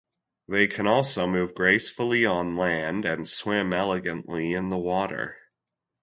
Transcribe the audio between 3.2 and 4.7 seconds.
swim elegantly in